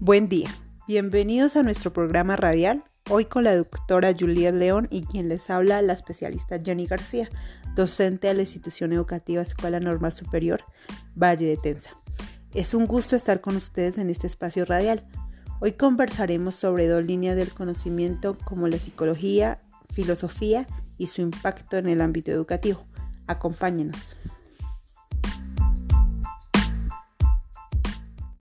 Buen 0.00 0.28
día, 0.28 0.48
bienvenidos 0.86 1.56
a 1.56 1.64
nuestro 1.64 1.92
programa 1.92 2.36
radial, 2.36 2.84
hoy 3.10 3.24
con 3.24 3.42
la 3.42 3.56
doctora 3.56 4.14
Juliet 4.16 4.54
León 4.54 4.86
y 4.92 5.02
quien 5.02 5.28
les 5.28 5.50
habla 5.50 5.82
la 5.82 5.92
especialista 5.92 6.60
Jenny 6.64 6.86
García, 6.86 7.28
docente 7.74 8.28
de 8.28 8.34
la 8.34 8.42
institución 8.42 8.92
educativa 8.92 9.42
Escuela 9.42 9.80
Normal 9.80 10.12
Superior 10.12 10.62
Valle 11.16 11.46
de 11.46 11.56
Tensa. 11.56 12.00
Es 12.54 12.74
un 12.74 12.86
gusto 12.86 13.16
estar 13.16 13.40
con 13.40 13.56
ustedes 13.56 13.98
en 13.98 14.08
este 14.08 14.28
espacio 14.28 14.64
radial. 14.64 15.04
Hoy 15.58 15.72
conversaremos 15.72 16.54
sobre 16.54 16.86
dos 16.86 17.02
líneas 17.02 17.34
del 17.34 17.52
conocimiento 17.52 18.38
como 18.44 18.68
la 18.68 18.78
psicología, 18.78 19.62
filosofía 19.92 20.68
y 20.96 21.08
su 21.08 21.22
impacto 21.22 21.76
en 21.76 21.88
el 21.88 22.02
ámbito 22.02 22.30
educativo. 22.30 22.86
Acompáñenos. 23.26 24.16